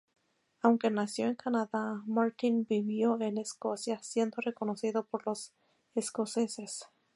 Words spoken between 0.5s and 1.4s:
Aunque nació en